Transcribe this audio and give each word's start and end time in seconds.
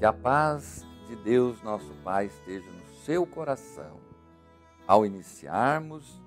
Que 0.00 0.06
a 0.06 0.14
paz 0.14 0.82
de 1.08 1.14
Deus, 1.14 1.60
nosso 1.60 1.92
Pai, 2.02 2.24
esteja 2.24 2.64
no 2.70 2.86
seu 3.04 3.26
coração. 3.26 4.00
Ao 4.86 5.04
iniciarmos 5.04 6.18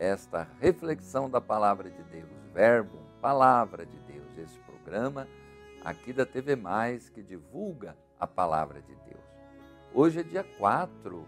esta 0.00 0.48
reflexão 0.58 1.30
da 1.30 1.40
palavra 1.40 1.88
de 1.88 2.02
Deus, 2.02 2.28
verbo, 2.52 2.98
palavra 3.20 3.86
de 3.86 3.96
Deus, 3.98 4.36
esse 4.36 4.58
programa 4.62 5.28
aqui 5.84 6.12
da 6.12 6.26
TV 6.26 6.56
Mais 6.56 7.08
que 7.08 7.22
divulga 7.22 7.96
a 8.18 8.26
palavra 8.26 8.82
de 8.82 8.96
Deus. 8.96 9.24
Hoje 9.94 10.18
é 10.18 10.22
dia 10.24 10.42
4 10.58 11.24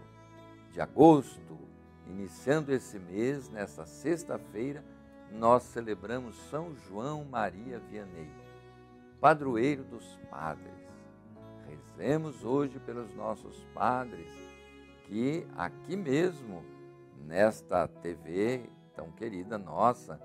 de 0.73 0.81
agosto, 0.81 1.57
iniciando 2.05 2.73
esse 2.73 2.99
mês, 2.99 3.49
nessa 3.49 3.85
sexta-feira, 3.85 4.83
nós 5.31 5.63
celebramos 5.63 6.35
São 6.49 6.75
João 6.75 7.23
Maria 7.23 7.79
Vianney, 7.79 8.29
padroeiro 9.21 9.85
dos 9.85 10.19
padres. 10.29 10.80
Rezemos 11.97 12.43
hoje 12.43 12.79
pelos 12.79 13.13
nossos 13.13 13.63
padres 13.73 14.31
que 15.05 15.45
aqui 15.57 15.95
mesmo, 15.95 16.63
nesta 17.25 17.87
TV 17.87 18.69
tão 18.95 19.11
querida 19.11 19.57
nossa, 19.57 20.19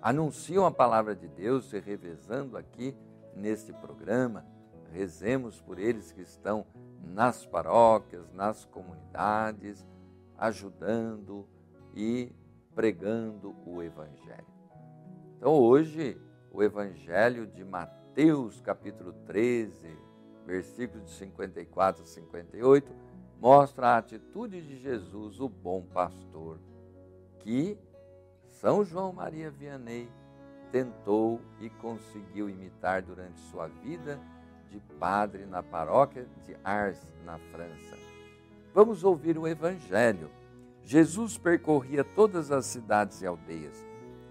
anunciam 0.00 0.64
a 0.64 0.70
palavra 0.70 1.14
de 1.14 1.28
Deus, 1.28 1.68
se 1.68 1.78
revezando 1.78 2.56
aqui 2.56 2.96
neste 3.34 3.72
programa. 3.72 4.44
Rezemos 4.92 5.60
por 5.60 5.78
eles 5.78 6.10
que 6.10 6.22
estão 6.22 6.66
nas 7.02 7.46
paróquias, 7.46 8.32
nas 8.32 8.64
comunidades, 8.64 9.86
ajudando 10.36 11.46
e 11.94 12.32
pregando 12.74 13.54
o 13.66 13.82
Evangelho. 13.82 14.46
Então, 15.36 15.52
hoje, 15.52 16.20
o 16.50 16.62
Evangelho 16.62 17.46
de 17.46 17.64
Mateus, 17.64 18.60
capítulo 18.60 19.12
13, 19.26 20.09
versículos 20.50 21.04
de 21.04 21.12
54 21.12 22.02
a 22.02 22.06
58, 22.06 22.92
mostra 23.40 23.90
a 23.90 23.98
atitude 23.98 24.60
de 24.60 24.78
Jesus, 24.78 25.38
o 25.38 25.48
bom 25.48 25.82
pastor, 25.82 26.58
que 27.38 27.78
São 28.48 28.84
João 28.84 29.12
Maria 29.12 29.48
Vianney 29.48 30.08
tentou 30.72 31.40
e 31.60 31.70
conseguiu 31.70 32.50
imitar 32.50 33.00
durante 33.00 33.40
sua 33.42 33.68
vida 33.68 34.18
de 34.68 34.80
padre 34.98 35.46
na 35.46 35.62
paróquia 35.62 36.26
de 36.44 36.56
Ars, 36.64 37.00
na 37.24 37.38
França. 37.38 37.96
Vamos 38.74 39.04
ouvir 39.04 39.38
o 39.38 39.46
Evangelho. 39.46 40.30
Jesus 40.82 41.38
percorria 41.38 42.02
todas 42.02 42.50
as 42.50 42.66
cidades 42.66 43.22
e 43.22 43.26
aldeias, 43.26 43.86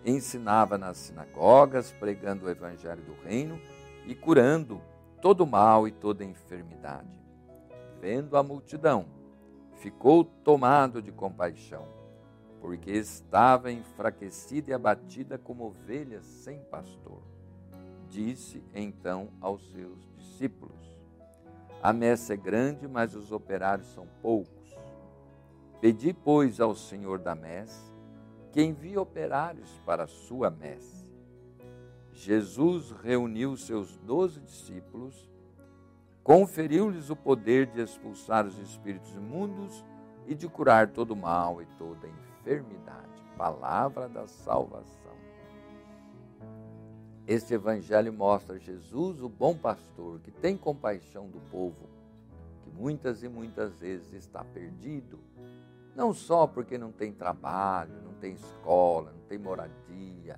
ensinava 0.06 0.78
nas 0.78 0.98
sinagogas, 0.98 1.94
pregando 1.94 2.46
o 2.46 2.50
Evangelho 2.50 3.02
do 3.04 3.14
Reino 3.24 3.60
e 4.06 4.14
curando 4.14 4.82
todo 5.22 5.46
mal 5.46 5.88
e 5.88 5.92
toda 5.92 6.24
enfermidade. 6.24 7.08
Vendo 8.00 8.38
a 8.38 8.44
multidão, 8.44 9.06
ficou 9.76 10.24
tomado 10.24 11.02
de 11.02 11.12
compaixão, 11.12 11.86
porque 12.62 12.92
estava 12.92 13.72
enfraquecida 13.72 14.72
e 14.72 14.74
abatida 14.74 15.38
como 15.38 15.66
ovelha 15.66 16.22
sem 16.22 16.60
pastor. 16.66 17.22
Disse 18.10 18.64
então 18.74 19.30
aos 19.40 19.72
seus 19.72 20.08
discípulos: 20.16 20.98
A 21.82 21.94
messe 21.94 22.34
é 22.34 22.38
grande, 22.38 22.88
mas 22.88 23.16
os 23.16 23.32
operários 23.32 23.88
são 23.94 24.08
poucos. 24.22 24.76
Pedi, 25.80 26.14
pois, 26.14 26.60
ao 26.60 26.76
Senhor 26.76 27.20
da 27.20 27.36
messe 27.36 27.90
que 28.52 28.62
envie 28.62 28.98
operários 28.98 29.70
para 29.86 30.04
a 30.04 30.08
sua 30.08 30.50
messe. 30.50 31.09
Jesus 32.20 32.92
reuniu 33.02 33.56
seus 33.56 33.96
doze 34.00 34.42
discípulos, 34.42 35.32
conferiu-lhes 36.22 37.10
o 37.10 37.16
poder 37.16 37.68
de 37.68 37.82
expulsar 37.82 38.46
os 38.46 38.60
espíritos 38.60 39.10
imundos 39.14 39.86
e 40.28 40.36
de 40.36 40.46
curar 40.50 40.90
todo 40.90 41.16
mal 41.16 41.62
e 41.62 41.66
toda 41.78 42.10
enfermidade. 42.10 43.24
Palavra 43.38 44.10
da 44.10 44.28
salvação. 44.28 45.16
Este 47.26 47.54
evangelho 47.54 48.12
mostra 48.12 48.60
Jesus, 48.60 49.22
o 49.22 49.30
bom 49.30 49.56
pastor, 49.56 50.20
que 50.20 50.30
tem 50.30 50.58
compaixão 50.58 51.30
do 51.30 51.40
povo, 51.50 51.88
que 52.64 52.70
muitas 52.70 53.24
e 53.24 53.30
muitas 53.30 53.80
vezes 53.80 54.12
está 54.12 54.44
perdido, 54.44 55.20
não 55.96 56.14
só 56.14 56.46
porque 56.46 56.78
não 56.78 56.92
tem 56.92 57.14
trabalho, 57.14 57.94
não 58.04 58.14
tem 58.16 58.34
escola, 58.34 59.14
não 59.14 59.22
tem 59.22 59.38
moradia, 59.38 60.38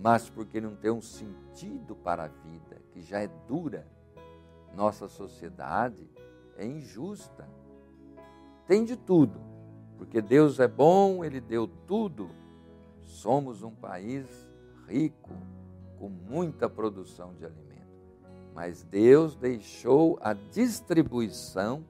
mas 0.00 0.28
porque 0.28 0.60
não 0.60 0.74
tem 0.74 0.90
um 0.90 1.00
sentido 1.00 1.94
para 1.94 2.24
a 2.24 2.28
vida, 2.28 2.80
que 2.92 3.00
já 3.00 3.20
é 3.20 3.28
dura. 3.48 3.86
Nossa 4.74 5.08
sociedade 5.08 6.08
é 6.56 6.66
injusta. 6.66 7.48
Tem 8.66 8.84
de 8.84 8.96
tudo, 8.96 9.40
porque 9.96 10.20
Deus 10.20 10.58
é 10.58 10.68
bom, 10.68 11.24
Ele 11.24 11.40
deu 11.40 11.68
tudo. 11.86 12.30
Somos 13.02 13.62
um 13.62 13.70
país 13.70 14.26
rico, 14.86 15.30
com 15.98 16.08
muita 16.08 16.68
produção 16.68 17.34
de 17.34 17.44
alimento. 17.44 17.64
Mas 18.54 18.82
Deus 18.84 19.36
deixou 19.36 20.18
a 20.20 20.32
distribuição 20.32 21.84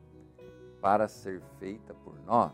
para 0.81 1.09
ser 1.09 1.41
feita 1.59 1.95
por 1.95 2.19
nós. 2.25 2.53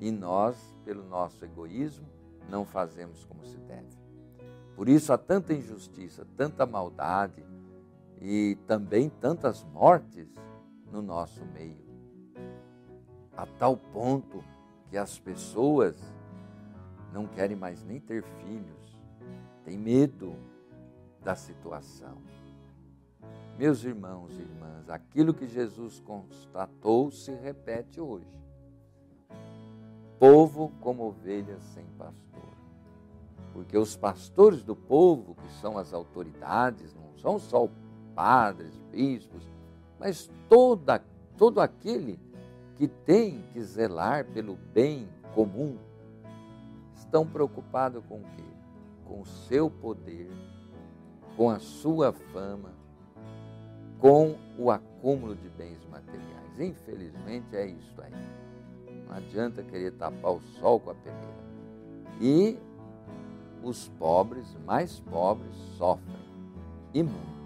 E 0.00 0.10
nós, 0.10 0.56
pelo 0.84 1.04
nosso 1.04 1.44
egoísmo, 1.44 2.06
não 2.48 2.64
fazemos 2.64 3.24
como 3.24 3.44
se 3.44 3.56
deve. 3.58 3.96
Por 4.74 4.88
isso 4.88 5.12
há 5.12 5.18
tanta 5.18 5.54
injustiça, 5.54 6.26
tanta 6.36 6.66
maldade 6.66 7.44
e 8.20 8.56
também 8.66 9.08
tantas 9.08 9.64
mortes 9.64 10.28
no 10.90 11.00
nosso 11.02 11.44
meio. 11.46 11.86
A 13.36 13.46
tal 13.46 13.76
ponto 13.76 14.42
que 14.88 14.96
as 14.96 15.18
pessoas 15.18 15.96
não 17.12 17.26
querem 17.26 17.56
mais 17.56 17.82
nem 17.82 17.98
ter 17.98 18.22
filhos, 18.22 19.00
têm 19.64 19.78
medo 19.78 20.36
da 21.22 21.34
situação. 21.34 22.18
Meus 23.58 23.84
irmãos 23.84 24.30
e 24.32 24.42
irmãs, 24.42 24.90
aquilo 24.90 25.32
que 25.32 25.48
Jesus 25.48 25.98
constatou 26.00 27.10
se 27.10 27.32
repete 27.32 28.00
hoje. 28.00 28.28
Povo 30.18 30.72
como 30.80 31.04
ovelhas 31.04 31.62
sem 31.74 31.84
pastor. 31.98 32.16
Porque 33.52 33.76
os 33.76 33.96
pastores 33.96 34.62
do 34.62 34.74
povo, 34.74 35.34
que 35.34 35.52
são 35.60 35.78
as 35.78 35.92
autoridades, 35.92 36.94
não 36.94 37.16
são 37.18 37.38
só 37.38 37.68
padres, 38.14 38.72
bispos, 38.90 39.42
mas 39.98 40.30
toda, 40.48 41.02
todo 41.36 41.60
aquele 41.60 42.18
que 42.76 42.86
tem 42.86 43.42
que 43.52 43.62
zelar 43.62 44.24
pelo 44.26 44.56
bem 44.72 45.08
comum, 45.34 45.76
estão 46.94 47.26
preocupados 47.26 48.02
com 48.06 48.16
o 48.16 48.24
quê? 48.36 48.44
Com 49.06 49.20
o 49.20 49.26
seu 49.26 49.70
poder, 49.70 50.30
com 51.36 51.50
a 51.50 51.58
sua 51.58 52.12
fama, 52.12 52.70
com 53.98 54.36
o 54.58 54.70
acúmulo 54.70 55.34
de 55.34 55.48
bens 55.50 55.84
materiais. 55.90 56.58
Infelizmente 56.58 57.54
é 57.54 57.66
isso 57.66 58.02
aí. 58.02 58.45
Não 59.08 59.16
adianta 59.16 59.62
querer 59.62 59.92
tapar 59.92 60.32
o 60.32 60.40
sol 60.60 60.80
com 60.80 60.90
a 60.90 60.94
peneira. 60.94 61.46
E 62.20 62.58
os 63.62 63.88
pobres, 63.98 64.56
mais 64.64 65.00
pobres, 65.00 65.54
sofrem 65.76 66.16
e 66.92 67.02
muito. 67.02 67.36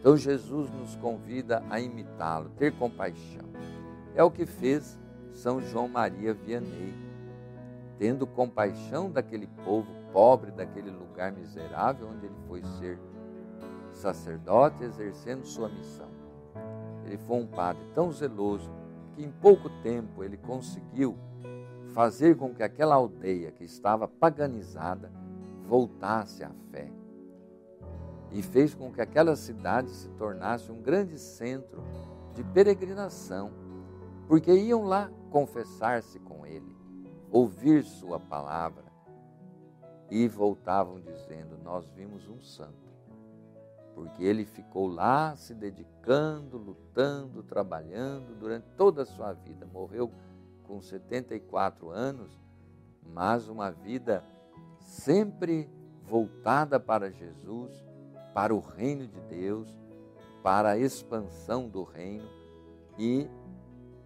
Então 0.00 0.16
Jesus 0.16 0.70
nos 0.70 0.96
convida 0.96 1.62
a 1.70 1.80
imitá-lo, 1.80 2.50
ter 2.58 2.72
compaixão. 2.72 3.44
É 4.14 4.22
o 4.22 4.30
que 4.30 4.44
fez 4.44 4.98
São 5.32 5.60
João 5.60 5.88
Maria 5.88 6.34
Vianney, 6.34 6.94
tendo 7.98 8.26
compaixão 8.26 9.10
daquele 9.10 9.46
povo 9.64 9.88
pobre, 10.12 10.50
daquele 10.50 10.90
lugar 10.90 11.32
miserável 11.32 12.08
onde 12.08 12.26
ele 12.26 12.34
foi 12.46 12.62
ser 12.78 12.98
sacerdote 13.92 14.82
exercendo 14.84 15.44
sua 15.46 15.68
missão. 15.68 16.08
Ele 17.06 17.16
foi 17.18 17.36
um 17.36 17.46
padre 17.46 17.82
tão 17.94 18.10
zeloso 18.10 18.70
que 19.14 19.22
em 19.22 19.30
pouco 19.30 19.68
tempo 19.82 20.22
ele 20.22 20.36
conseguiu 20.36 21.16
fazer 21.92 22.36
com 22.36 22.54
que 22.54 22.62
aquela 22.62 22.94
aldeia 22.94 23.50
que 23.52 23.64
estava 23.64 24.08
paganizada 24.08 25.12
voltasse 25.66 26.42
à 26.42 26.50
fé. 26.70 26.90
E 28.30 28.42
fez 28.42 28.74
com 28.74 28.90
que 28.90 29.00
aquela 29.00 29.36
cidade 29.36 29.90
se 29.90 30.08
tornasse 30.10 30.72
um 30.72 30.80
grande 30.80 31.18
centro 31.18 31.82
de 32.34 32.42
peregrinação, 32.42 33.50
porque 34.26 34.52
iam 34.52 34.84
lá 34.84 35.10
confessar-se 35.30 36.18
com 36.18 36.46
ele, 36.46 36.76
ouvir 37.30 37.84
sua 37.84 38.18
palavra 38.18 38.84
e 40.10 40.26
voltavam 40.28 41.00
dizendo: 41.00 41.58
Nós 41.62 41.86
vimos 41.90 42.28
um 42.28 42.40
santo 42.40 42.91
porque 43.94 44.24
ele 44.24 44.44
ficou 44.44 44.86
lá 44.86 45.36
se 45.36 45.54
dedicando, 45.54 46.56
lutando, 46.56 47.42
trabalhando 47.42 48.34
durante 48.38 48.66
toda 48.76 49.02
a 49.02 49.06
sua 49.06 49.32
vida. 49.32 49.66
Morreu 49.66 50.10
com 50.64 50.80
74 50.80 51.90
anos, 51.90 52.40
mas 53.02 53.48
uma 53.48 53.70
vida 53.70 54.24
sempre 54.78 55.68
voltada 56.02 56.80
para 56.80 57.10
Jesus, 57.10 57.84
para 58.34 58.54
o 58.54 58.60
reino 58.60 59.06
de 59.06 59.20
Deus 59.22 59.82
para 60.42 60.70
a 60.70 60.78
expansão 60.78 61.68
do 61.68 61.84
reino 61.84 62.28
e 62.98 63.28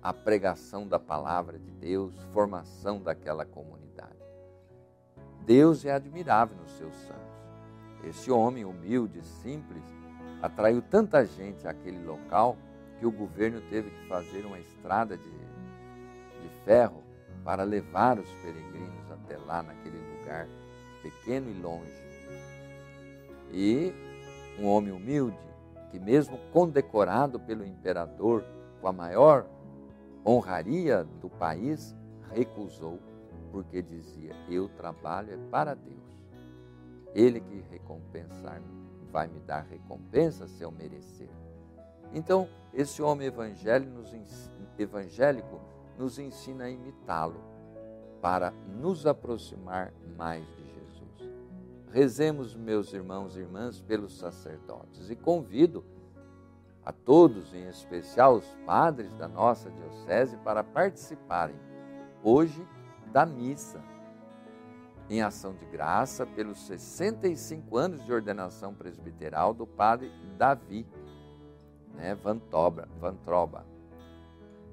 a 0.02 0.12
pregação 0.12 0.86
da 0.86 0.98
palavra 0.98 1.58
de 1.58 1.70
Deus, 1.70 2.14
formação 2.32 3.00
daquela 3.00 3.44
comunidade. 3.44 4.14
Deus 5.44 5.84
é 5.84 5.92
admirável 5.92 6.56
nos 6.56 6.70
seus 6.72 6.94
santos. 6.94 7.35
Esse 8.04 8.30
homem 8.30 8.64
humilde, 8.64 9.22
simples, 9.22 9.82
atraiu 10.42 10.82
tanta 10.82 11.24
gente 11.24 11.66
àquele 11.66 12.04
local 12.04 12.56
que 12.98 13.06
o 13.06 13.10
governo 13.10 13.60
teve 13.68 13.90
que 13.90 14.08
fazer 14.08 14.44
uma 14.46 14.58
estrada 14.58 15.16
de, 15.16 15.30
de 15.30 16.48
ferro 16.64 17.02
para 17.44 17.62
levar 17.62 18.18
os 18.18 18.30
peregrinos 18.42 19.10
até 19.10 19.36
lá, 19.38 19.62
naquele 19.62 19.98
lugar 20.18 20.48
pequeno 21.02 21.50
e 21.50 21.54
longe. 21.60 22.06
E 23.52 23.92
um 24.58 24.66
homem 24.66 24.92
humilde, 24.92 25.38
que 25.90 25.98
mesmo 25.98 26.38
condecorado 26.52 27.38
pelo 27.38 27.64
imperador 27.64 28.44
com 28.80 28.88
a 28.88 28.92
maior 28.92 29.46
honraria 30.24 31.04
do 31.04 31.28
país, 31.28 31.94
recusou, 32.32 32.98
porque 33.52 33.80
dizia: 33.80 34.34
Eu 34.48 34.68
trabalho 34.68 35.32
é 35.32 35.50
para 35.50 35.74
Deus. 35.74 36.05
Ele 37.16 37.40
que 37.40 37.64
recompensar 37.70 38.60
vai 39.10 39.26
me 39.26 39.40
dar 39.40 39.62
recompensa 39.62 40.46
se 40.46 40.62
eu 40.62 40.70
merecer. 40.70 41.30
Então, 42.12 42.46
esse 42.74 43.00
homem 43.00 43.26
evangélico 43.26 43.98
nos, 45.96 46.18
ensina 46.18 46.64
a 46.64 46.70
imitá-lo 46.70 47.40
para 48.20 48.50
nos 48.50 49.06
aproximar 49.06 49.94
mais 50.14 50.44
de 50.56 50.64
Jesus. 50.74 51.32
Rezemos, 51.90 52.54
meus 52.54 52.92
irmãos 52.92 53.34
e 53.34 53.40
irmãs, 53.40 53.80
pelos 53.80 54.18
sacerdotes 54.18 55.08
e 55.08 55.16
convido 55.16 55.82
a 56.84 56.92
todos, 56.92 57.54
em 57.54 57.66
especial 57.66 58.34
os 58.34 58.54
padres 58.66 59.14
da 59.14 59.26
nossa 59.26 59.70
diocese, 59.70 60.36
para 60.36 60.62
participarem 60.62 61.56
hoje 62.22 62.62
da 63.10 63.24
missa 63.24 63.82
em 65.08 65.22
ação 65.22 65.54
de 65.54 65.64
graça 65.66 66.26
pelos 66.26 66.66
65 66.66 67.76
anos 67.76 68.04
de 68.04 68.12
ordenação 68.12 68.74
presbiteral 68.74 69.54
do 69.54 69.66
padre 69.66 70.10
Davi 70.36 70.86
né, 71.94 72.14
Vantoba, 72.14 72.88
Vantroba, 73.00 73.64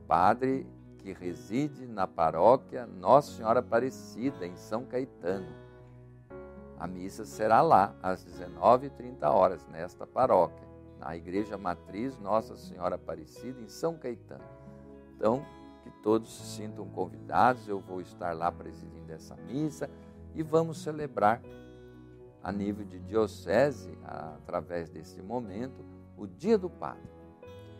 padre 0.07 0.67
que 0.99 1.13
reside 1.13 1.85
na 1.85 2.07
paróquia 2.07 2.85
Nossa 2.85 3.31
Senhora 3.31 3.59
Aparecida, 3.59 4.45
em 4.45 4.55
São 4.55 4.85
Caetano. 4.85 5.47
A 6.79 6.87
missa 6.87 7.25
será 7.25 7.61
lá 7.61 7.95
às 8.01 8.25
19h30 8.25 9.67
nesta 9.69 10.05
paróquia 10.07 10.67
na 10.99 11.15
Igreja 11.15 11.57
Matriz 11.57 12.17
Nossa 12.19 12.55
Senhora 12.55 12.95
Aparecida, 12.95 13.59
em 13.59 13.67
São 13.67 13.97
Caetano. 13.97 14.43
Então, 15.15 15.45
que 15.83 15.91
todos 16.01 16.33
se 16.33 16.57
sintam 16.57 16.87
convidados, 16.87 17.67
eu 17.67 17.79
vou 17.79 17.99
estar 17.99 18.33
lá 18.33 18.49
presidindo 18.49 19.11
essa 19.11 19.35
missa 19.35 19.89
e 20.33 20.43
vamos 20.43 20.81
celebrar 20.81 21.41
a 22.41 22.51
nível 22.51 22.85
de 22.85 22.99
diocese, 22.99 23.97
através 24.03 24.89
desse 24.89 25.21
momento, 25.21 25.83
o 26.17 26.27
Dia 26.27 26.57
do 26.57 26.69
Padre. 26.69 27.13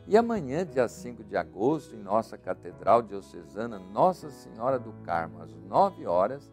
E 0.08 0.18
amanhã, 0.18 0.66
dia 0.66 0.88
5 0.88 1.24
de 1.24 1.36
agosto, 1.36 1.96
em 1.96 2.00
nossa 2.00 2.38
Catedral 2.38 3.02
Diocesana 3.02 3.80
Nossa 3.80 4.30
Senhora 4.30 4.78
do 4.78 4.92
Carmo, 5.04 5.42
às 5.42 5.54
9 5.54 6.06
horas, 6.06 6.52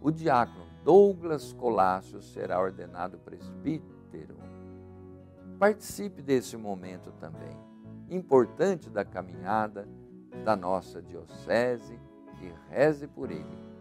o 0.00 0.10
diácono 0.10 0.66
Douglas 0.82 1.52
Colácio 1.52 2.20
será 2.22 2.60
ordenado 2.60 3.18
presbítero. 3.18 4.36
Participe 5.58 6.22
desse 6.22 6.56
momento 6.56 7.12
também, 7.12 7.56
importante 8.10 8.90
da 8.90 9.04
caminhada 9.04 9.86
da 10.44 10.56
nossa 10.56 11.00
diocese 11.00 11.98
e 12.40 12.52
reze 12.68 13.06
por 13.06 13.30
ele. 13.30 13.71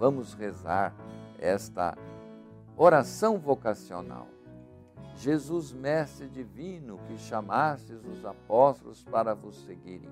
Vamos 0.00 0.32
rezar 0.32 0.94
esta 1.38 1.94
oração 2.74 3.38
vocacional. 3.38 4.26
Jesus, 5.14 5.74
Mestre 5.74 6.26
Divino, 6.26 6.98
que 7.06 7.18
chamastes 7.18 8.02
os 8.06 8.24
apóstolos 8.24 9.04
para 9.04 9.34
vos 9.34 9.62
seguirem, 9.66 10.08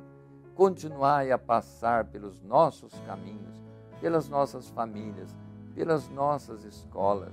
continuai 0.54 1.32
a 1.32 1.38
passar 1.38 2.04
pelos 2.04 2.42
nossos 2.42 2.92
caminhos, 3.06 3.64
pelas 3.98 4.28
nossas 4.28 4.68
famílias, 4.68 5.34
pelas 5.74 6.06
nossas 6.10 6.64
escolas 6.64 7.32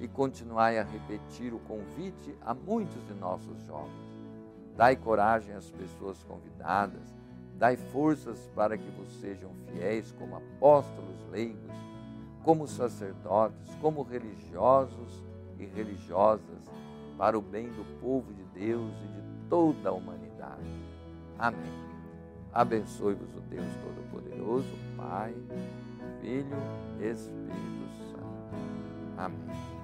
e 0.00 0.08
continuai 0.08 0.76
a 0.76 0.82
repetir 0.82 1.54
o 1.54 1.60
convite 1.60 2.36
a 2.40 2.52
muitos 2.52 3.06
de 3.06 3.14
nossos 3.14 3.62
jovens. 3.64 4.24
Dai 4.76 4.96
coragem 4.96 5.54
às 5.54 5.70
pessoas 5.70 6.20
convidadas, 6.24 7.14
dai 7.60 7.76
forças 7.76 8.50
para 8.54 8.78
que 8.78 8.90
vos 8.92 9.12
sejam 9.20 9.50
fiéis 9.66 10.10
como 10.12 10.34
apóstolos 10.34 11.28
leigos, 11.30 11.70
como 12.42 12.66
sacerdotes, 12.66 13.74
como 13.82 14.02
religiosos 14.02 15.22
e 15.58 15.66
religiosas, 15.66 16.70
para 17.18 17.38
o 17.38 17.42
bem 17.42 17.68
do 17.68 17.84
povo 18.00 18.32
de 18.32 18.44
Deus 18.58 18.90
e 19.04 19.08
de 19.08 19.48
toda 19.50 19.90
a 19.90 19.92
humanidade. 19.92 20.64
Amém. 21.38 21.90
Abençoe-vos 22.50 23.28
o 23.36 23.40
Deus 23.42 23.68
Todo-Poderoso, 23.84 24.74
Pai, 24.96 25.34
Filho, 26.22 26.56
Espírito 26.98 27.90
Santo. 28.10 28.56
Amém. 29.18 29.79